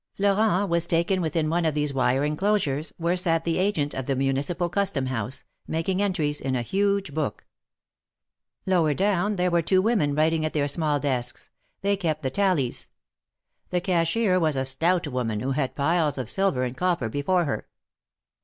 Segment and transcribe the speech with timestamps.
[0.15, 4.15] Florent was taken within one of these wire enclosures where sat the agent of the
[4.15, 5.69] Municipal Custom House, TH^3 MARKETS OF PARIS.
[5.69, 7.45] 127 making entries in a huge book.
[8.65, 11.51] Lower down were two women writing at their small desks;
[11.83, 12.89] they kept the tallies.
[13.69, 17.67] The cashier was a stout woman who had piles of silver and copper before her.